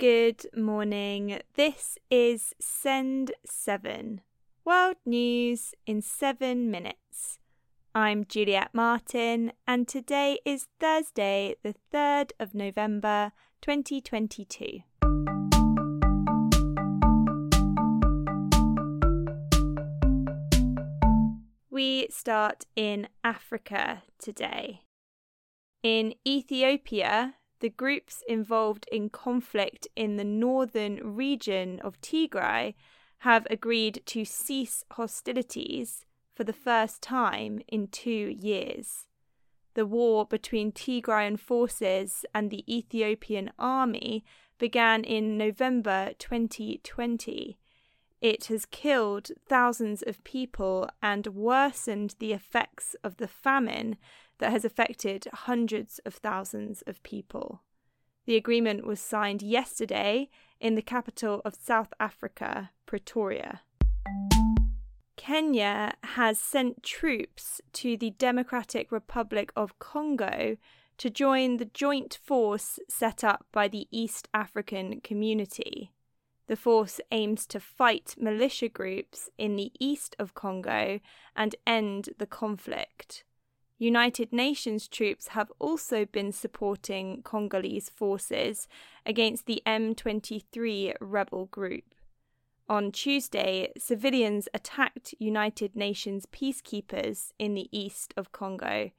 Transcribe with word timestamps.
Good 0.00 0.46
morning. 0.56 1.42
This 1.56 1.98
is 2.10 2.54
Send 2.58 3.32
7 3.44 4.22
World 4.64 4.96
News 5.04 5.74
in 5.84 6.00
7 6.00 6.70
minutes. 6.70 7.38
I'm 7.94 8.24
Juliet 8.24 8.70
Martin, 8.72 9.52
and 9.66 9.86
today 9.86 10.38
is 10.46 10.68
Thursday, 10.80 11.56
the 11.62 11.74
3rd 11.92 12.30
of 12.40 12.54
November 12.54 13.32
2022. 13.60 14.78
We 21.68 22.08
start 22.08 22.64
in 22.74 23.06
Africa 23.22 24.04
today. 24.18 24.80
In 25.82 26.14
Ethiopia, 26.26 27.34
the 27.60 27.70
groups 27.70 28.22
involved 28.26 28.86
in 28.90 29.10
conflict 29.10 29.86
in 29.94 30.16
the 30.16 30.24
northern 30.24 31.14
region 31.14 31.78
of 31.80 32.00
Tigray 32.00 32.74
have 33.18 33.46
agreed 33.50 34.02
to 34.06 34.24
cease 34.24 34.84
hostilities 34.92 36.06
for 36.34 36.44
the 36.44 36.54
first 36.54 37.02
time 37.02 37.60
in 37.68 37.86
two 37.88 38.34
years. 38.40 39.06
The 39.74 39.86
war 39.86 40.26
between 40.26 40.72
Tigrayan 40.72 41.38
forces 41.38 42.24
and 42.34 42.50
the 42.50 42.64
Ethiopian 42.66 43.50
army 43.58 44.24
began 44.58 45.04
in 45.04 45.36
November 45.36 46.12
2020. 46.18 47.59
It 48.20 48.46
has 48.46 48.66
killed 48.66 49.30
thousands 49.48 50.02
of 50.02 50.22
people 50.24 50.90
and 51.02 51.26
worsened 51.28 52.16
the 52.18 52.32
effects 52.32 52.94
of 53.02 53.16
the 53.16 53.28
famine 53.28 53.96
that 54.38 54.52
has 54.52 54.64
affected 54.64 55.26
hundreds 55.32 56.00
of 56.04 56.14
thousands 56.14 56.82
of 56.86 57.02
people. 57.02 57.62
The 58.26 58.36
agreement 58.36 58.86
was 58.86 59.00
signed 59.00 59.42
yesterday 59.42 60.28
in 60.60 60.74
the 60.74 60.82
capital 60.82 61.40
of 61.44 61.54
South 61.54 61.94
Africa, 61.98 62.70
Pretoria. 62.84 63.62
Kenya 65.16 65.94
has 66.02 66.38
sent 66.38 66.82
troops 66.82 67.60
to 67.72 67.96
the 67.96 68.10
Democratic 68.10 68.92
Republic 68.92 69.50
of 69.56 69.78
Congo 69.78 70.56
to 70.98 71.10
join 71.10 71.56
the 71.56 71.64
joint 71.64 72.18
force 72.22 72.78
set 72.88 73.24
up 73.24 73.46
by 73.52 73.68
the 73.68 73.88
East 73.90 74.28
African 74.34 75.00
Community. 75.00 75.92
The 76.50 76.56
force 76.56 77.00
aims 77.12 77.46
to 77.46 77.60
fight 77.60 78.16
militia 78.18 78.68
groups 78.68 79.30
in 79.38 79.54
the 79.54 79.70
east 79.78 80.16
of 80.18 80.34
Congo 80.34 80.98
and 81.36 81.54
end 81.64 82.08
the 82.18 82.26
conflict. 82.26 83.22
United 83.78 84.32
Nations 84.32 84.88
troops 84.88 85.28
have 85.28 85.52
also 85.60 86.04
been 86.06 86.32
supporting 86.32 87.22
Congolese 87.22 87.88
forces 87.88 88.66
against 89.06 89.46
the 89.46 89.62
M23 89.64 90.94
rebel 91.00 91.46
group. 91.46 91.94
On 92.68 92.90
Tuesday, 92.90 93.70
civilians 93.78 94.48
attacked 94.52 95.14
United 95.20 95.76
Nations 95.76 96.26
peacekeepers 96.26 97.30
in 97.38 97.54
the 97.54 97.68
east 97.70 98.12
of 98.16 98.32
Congo. 98.32 98.90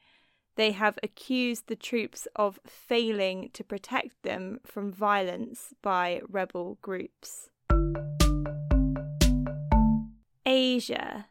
They 0.61 0.73
have 0.73 0.99
accused 1.01 1.65
the 1.65 1.75
troops 1.75 2.27
of 2.35 2.59
failing 2.67 3.49
to 3.53 3.63
protect 3.63 4.21
them 4.21 4.59
from 4.63 4.93
violence 4.93 5.73
by 5.81 6.21
rebel 6.29 6.77
groups. 6.83 7.49
Asia 10.45 11.29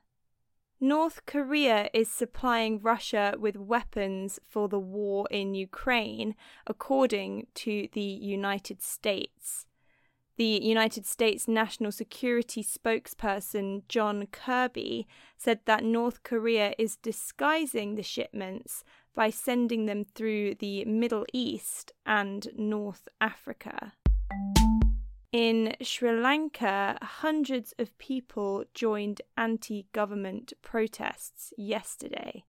North 0.81 1.27
Korea 1.27 1.89
is 1.95 2.11
supplying 2.11 2.81
Russia 2.81 3.37
with 3.39 3.55
weapons 3.55 4.41
for 4.49 4.69
the 4.69 4.81
war 4.81 5.29
in 5.31 5.55
Ukraine, 5.55 6.35
according 6.67 7.47
to 7.55 7.87
the 7.93 8.01
United 8.01 8.83
States. 8.83 9.67
The 10.41 10.59
United 10.63 11.07
States 11.07 11.47
National 11.47 11.93
Security 11.93 12.65
spokesperson 12.65 13.83
John 13.89 14.27
Kirby 14.27 15.07
said 15.37 15.61
that 15.67 15.85
North 15.85 16.23
Korea 16.23 16.73
is 16.79 16.97
disguising 16.97 17.95
the 17.95 18.03
shipments 18.03 18.83
by 19.15 19.31
sending 19.31 19.87
them 19.87 20.05
through 20.05 20.55
the 20.57 20.85
Middle 20.85 21.27
East 21.33 21.93
and 22.07 22.49
North 22.57 23.09
Africa. 23.21 23.93
In 25.33 25.77
Sri 25.81 26.11
Lanka, 26.11 26.99
hundreds 27.01 27.73
of 27.79 27.97
people 27.99 28.65
joined 28.75 29.23
anti 29.37 29.87
government 29.93 30.53
protests 30.61 31.53
yesterday. 31.57 32.45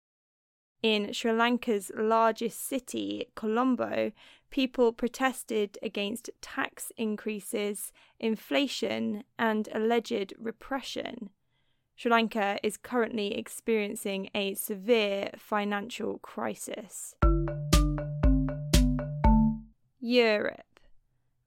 In 0.82 1.14
Sri 1.14 1.32
Lanka's 1.32 1.92
largest 1.96 2.60
city, 2.60 3.28
Colombo, 3.36 4.12
people 4.50 4.94
protested 4.94 5.78
against 5.84 6.32
tax 6.42 6.92
increases, 6.98 7.92
inflation, 8.20 9.24
and 9.38 9.70
alleged 9.74 10.34
repression. 10.40 11.30
Sri 11.96 12.12
Lanka 12.12 12.58
is 12.64 12.78
currently 12.78 13.38
experiencing 13.38 14.30
a 14.34 14.54
severe 14.56 15.30
financial 15.38 16.18
crisis. 16.20 17.16
Europe. 20.00 20.80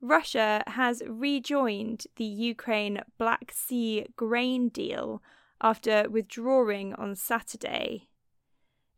Russia 0.01 0.63
has 0.67 1.03
rejoined 1.07 2.07
the 2.17 2.25
Ukraine 2.25 3.01
Black 3.19 3.51
Sea 3.53 4.07
grain 4.17 4.69
deal 4.69 5.23
after 5.61 6.09
withdrawing 6.11 6.95
on 6.95 7.17
Saturday. 7.17 8.09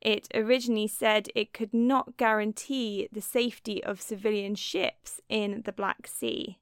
It 0.01 0.29
originally 0.35 0.89
said 0.89 1.29
it 1.35 1.53
could 1.53 1.73
not 1.73 2.17
guarantee 2.17 3.09
the 3.11 3.21
safety 3.21 3.83
of 3.83 4.01
civilian 4.01 4.57
ships 4.57 5.21
in 5.29 5.63
the 5.65 5.73
Black 5.73 6.07
Sea. 6.07 6.59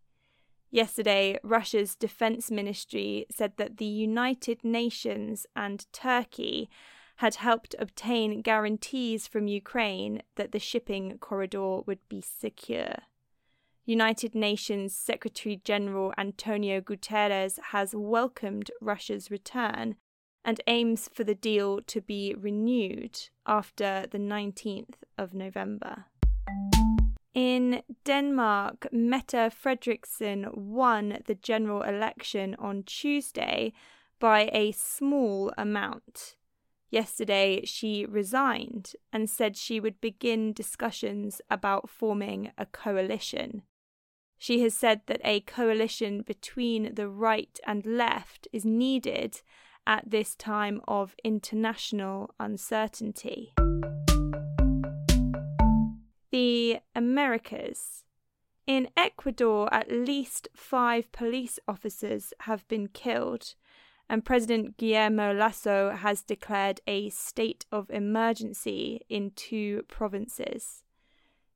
Yesterday, 0.74 1.38
Russia's 1.44 1.94
defense 1.94 2.50
ministry 2.50 3.26
said 3.30 3.52
that 3.58 3.76
the 3.76 3.84
United 3.84 4.64
Nations 4.64 5.46
and 5.54 5.86
Turkey 5.92 6.68
had 7.18 7.36
helped 7.36 7.76
obtain 7.78 8.42
guarantees 8.42 9.28
from 9.28 9.46
Ukraine 9.46 10.20
that 10.34 10.50
the 10.50 10.58
shipping 10.58 11.16
corridor 11.18 11.82
would 11.82 12.00
be 12.08 12.20
secure. 12.20 12.96
United 13.84 14.34
Nations 14.34 14.92
Secretary 14.92 15.60
General 15.62 16.12
Antonio 16.18 16.80
Guterres 16.80 17.60
has 17.70 17.94
welcomed 17.94 18.72
Russia's 18.80 19.30
return 19.30 19.94
and 20.44 20.60
aims 20.66 21.08
for 21.14 21.22
the 21.22 21.36
deal 21.36 21.82
to 21.82 22.00
be 22.00 22.34
renewed 22.36 23.28
after 23.46 24.06
the 24.10 24.18
19th 24.18 24.96
of 25.16 25.34
November. 25.34 26.06
In 27.34 27.82
Denmark, 28.04 28.86
Mette 28.92 29.50
Frederiksen 29.50 30.56
won 30.56 31.18
the 31.26 31.34
general 31.34 31.82
election 31.82 32.54
on 32.60 32.84
Tuesday 32.84 33.72
by 34.20 34.48
a 34.52 34.70
small 34.70 35.52
amount. 35.58 36.36
Yesterday, 36.90 37.64
she 37.64 38.06
resigned 38.06 38.92
and 39.12 39.28
said 39.28 39.56
she 39.56 39.80
would 39.80 40.00
begin 40.00 40.52
discussions 40.52 41.40
about 41.50 41.90
forming 41.90 42.52
a 42.56 42.66
coalition. 42.66 43.62
She 44.38 44.60
has 44.60 44.74
said 44.74 45.00
that 45.06 45.20
a 45.24 45.40
coalition 45.40 46.22
between 46.22 46.94
the 46.94 47.08
right 47.08 47.58
and 47.66 47.84
left 47.84 48.46
is 48.52 48.64
needed 48.64 49.42
at 49.88 50.08
this 50.08 50.36
time 50.36 50.80
of 50.86 51.16
international 51.24 52.30
uncertainty. 52.38 53.54
The 56.34 56.80
Americas. 56.96 58.02
In 58.66 58.88
Ecuador, 58.96 59.72
at 59.72 59.88
least 59.88 60.48
five 60.52 61.12
police 61.12 61.60
officers 61.68 62.32
have 62.40 62.66
been 62.66 62.88
killed, 62.88 63.54
and 64.10 64.24
President 64.24 64.76
Guillermo 64.76 65.32
Lasso 65.32 65.92
has 65.92 66.22
declared 66.22 66.80
a 66.88 67.08
state 67.10 67.66
of 67.70 67.88
emergency 67.88 69.02
in 69.08 69.30
two 69.36 69.84
provinces. 69.86 70.82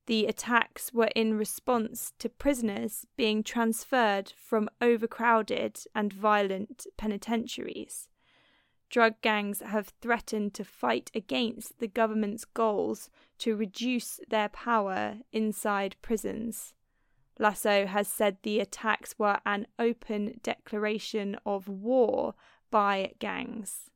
The 0.07 0.27
attacks 0.27 0.93
were 0.93 1.11
in 1.17 1.37
response 1.37 2.13
to 2.21 2.29
prisoners 2.29 3.05
being 3.17 3.43
transferred 3.43 4.33
from 4.37 4.71
overcrowded 4.81 5.81
and 5.93 6.13
violent 6.13 6.87
penitentiaries. 6.97 8.07
Drug 8.91 9.15
gangs 9.21 9.61
have 9.61 9.93
threatened 10.01 10.55
to 10.55 10.65
fight 10.65 11.11
against 11.15 11.79
the 11.79 11.89
government's 11.89 12.45
goals 12.45 13.11
to 13.39 13.57
reduce 13.57 14.19
their 14.29 14.49
power 14.49 15.19
inside 15.33 15.97
prisons. 16.01 16.75
Lasso 17.39 17.87
has 17.87 18.09
said 18.09 18.39
the 18.43 18.61
attacks 18.61 19.19
were 19.19 19.39
an 19.45 19.67
open 19.79 20.41
declaration 20.43 21.37
of 21.45 21.69
war 21.69 22.35
by 22.71 23.13
gangs. 23.19 23.91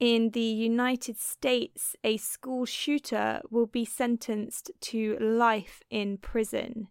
In 0.00 0.30
the 0.30 0.40
United 0.40 1.18
States, 1.18 1.96
a 2.04 2.16
school 2.16 2.64
shooter 2.64 3.40
will 3.50 3.66
be 3.66 3.84
sentenced 3.84 4.70
to 4.80 5.16
life 5.18 5.82
in 5.90 6.18
prison. 6.18 6.88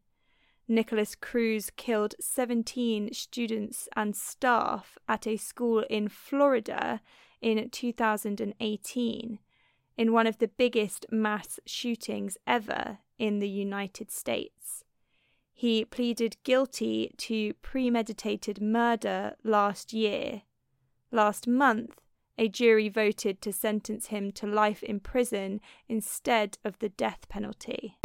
Nikolas 0.70 1.16
Cruz 1.16 1.72
killed 1.78 2.16
17 2.20 3.14
students 3.14 3.88
and 3.96 4.16
staff 4.16 4.98
at 5.08 5.26
a 5.26 5.38
school 5.38 5.86
in 5.90 6.10
Florida 6.10 7.02
in 7.42 7.70
2018, 7.70 9.40
in 9.98 10.14
one 10.14 10.28
of 10.28 10.40
the 10.40 10.50
biggest 10.50 11.06
mass 11.10 11.60
shootings 11.66 12.38
ever 12.46 12.98
in 13.18 13.40
the 13.40 13.48
United 13.48 14.12
States. 14.12 14.84
He 15.54 15.86
pleaded 15.86 16.36
guilty 16.44 17.14
to 17.18 17.54
premeditated 17.56 18.62
murder 18.62 19.36
last 19.44 19.94
year. 19.94 20.44
Last 21.12 21.48
month, 21.48 22.02
a 22.38 22.50
jury 22.50 22.90
voted 22.90 23.42
to 23.42 23.54
sentence 23.54 24.08
him 24.08 24.32
to 24.34 24.46
life 24.46 24.84
in 24.84 25.00
prison 25.00 25.62
instead 25.88 26.58
of 26.64 26.78
the 26.80 26.90
death 26.90 27.28
penalty. 27.30 27.97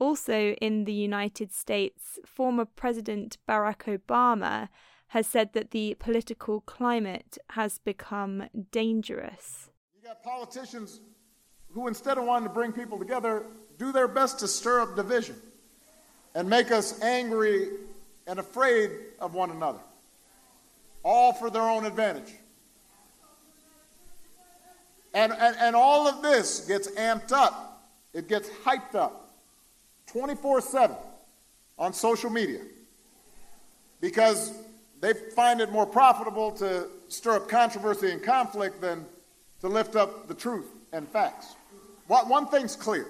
Also, 0.00 0.54
in 0.62 0.84
the 0.84 0.94
United 0.94 1.52
States, 1.52 2.18
former 2.24 2.64
President 2.64 3.36
Barack 3.46 3.98
Obama 3.98 4.70
has 5.08 5.26
said 5.26 5.52
that 5.52 5.72
the 5.72 5.94
political 5.98 6.62
climate 6.62 7.36
has 7.50 7.78
become 7.78 8.44
dangerous. 8.72 9.68
You 9.94 10.08
got 10.08 10.22
politicians 10.22 11.00
who, 11.74 11.86
instead 11.86 12.16
of 12.16 12.24
wanting 12.24 12.48
to 12.48 12.54
bring 12.54 12.72
people 12.72 12.98
together, 12.98 13.44
do 13.78 13.92
their 13.92 14.08
best 14.08 14.38
to 14.38 14.48
stir 14.48 14.80
up 14.80 14.96
division 14.96 15.36
and 16.34 16.48
make 16.48 16.70
us 16.70 17.02
angry 17.02 17.68
and 18.26 18.38
afraid 18.38 18.90
of 19.18 19.34
one 19.34 19.50
another, 19.50 19.80
all 21.02 21.34
for 21.34 21.50
their 21.50 21.68
own 21.68 21.84
advantage. 21.84 22.32
And, 25.12 25.32
and, 25.32 25.56
and 25.58 25.76
all 25.76 26.08
of 26.08 26.22
this 26.22 26.60
gets 26.60 26.88
amped 26.92 27.32
up, 27.32 27.86
it 28.14 28.28
gets 28.28 28.48
hyped 28.64 28.94
up 28.94 29.29
24 30.10 30.60
7 30.60 30.96
on 31.78 31.92
social 31.92 32.30
media 32.30 32.60
because 34.00 34.52
they 35.00 35.12
find 35.12 35.60
it 35.60 35.70
more 35.70 35.86
profitable 35.86 36.50
to 36.52 36.88
stir 37.08 37.36
up 37.36 37.48
controversy 37.48 38.10
and 38.10 38.22
conflict 38.22 38.80
than 38.80 39.04
to 39.60 39.68
lift 39.68 39.96
up 39.96 40.26
the 40.26 40.34
truth 40.34 40.66
and 40.92 41.08
facts. 41.08 41.54
What 42.06 42.28
One 42.28 42.46
thing's 42.46 42.76
clear 42.76 43.06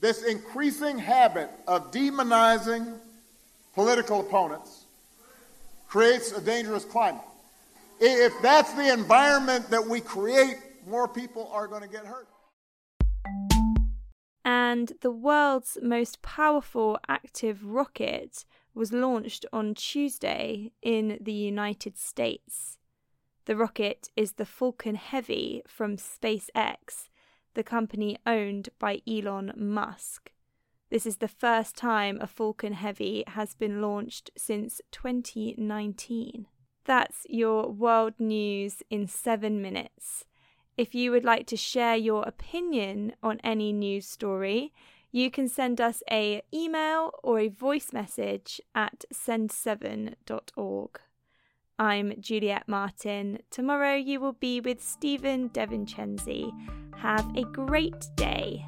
this 0.00 0.22
increasing 0.22 0.98
habit 0.98 1.50
of 1.66 1.90
demonizing 1.90 2.98
political 3.74 4.20
opponents 4.20 4.84
creates 5.88 6.32
a 6.32 6.40
dangerous 6.40 6.84
climate. 6.84 7.22
If 8.00 8.32
that's 8.42 8.72
the 8.74 8.92
environment 8.92 9.70
that 9.70 9.86
we 9.86 10.00
create, 10.00 10.56
more 10.86 11.08
people 11.08 11.48
are 11.52 11.66
going 11.66 11.82
to 11.82 11.88
get 11.88 12.04
hurt 12.04 12.28
and 14.44 14.92
the 15.00 15.10
world's 15.10 15.78
most 15.82 16.20
powerful 16.22 16.98
active 17.08 17.64
rocket 17.64 18.44
was 18.74 18.92
launched 18.92 19.46
on 19.52 19.74
Tuesday 19.74 20.72
in 20.82 21.18
the 21.20 21.32
United 21.32 21.96
States. 21.96 22.78
The 23.46 23.56
rocket 23.56 24.10
is 24.16 24.32
the 24.32 24.46
Falcon 24.46 24.96
Heavy 24.96 25.62
from 25.66 25.96
SpaceX, 25.96 27.08
the 27.54 27.62
company 27.62 28.18
owned 28.26 28.68
by 28.78 29.00
Elon 29.06 29.52
Musk. 29.56 30.32
This 30.90 31.06
is 31.06 31.18
the 31.18 31.28
first 31.28 31.76
time 31.76 32.18
a 32.20 32.26
Falcon 32.26 32.74
Heavy 32.74 33.24
has 33.28 33.54
been 33.54 33.80
launched 33.80 34.30
since 34.36 34.80
2019. 34.92 36.46
That's 36.84 37.26
your 37.28 37.70
world 37.70 38.14
news 38.18 38.82
in 38.90 39.06
seven 39.06 39.62
minutes. 39.62 40.26
If 40.76 40.94
you 40.94 41.12
would 41.12 41.24
like 41.24 41.46
to 41.48 41.56
share 41.56 41.96
your 41.96 42.24
opinion 42.24 43.14
on 43.22 43.40
any 43.44 43.72
news 43.72 44.06
story, 44.06 44.72
you 45.12 45.30
can 45.30 45.48
send 45.48 45.80
us 45.80 46.02
a 46.10 46.42
email 46.52 47.12
or 47.22 47.38
a 47.38 47.48
voice 47.48 47.92
message 47.92 48.60
at 48.74 49.04
send7.org. 49.14 51.00
I'm 51.78 52.14
Juliet 52.20 52.64
Martin. 52.66 53.38
Tomorrow 53.50 53.94
you 53.94 54.18
will 54.18 54.32
be 54.32 54.60
with 54.60 54.82
Stephen 54.82 55.50
Devincenzi. 55.50 56.50
Have 56.96 57.36
a 57.36 57.42
great 57.42 58.06
day. 58.16 58.64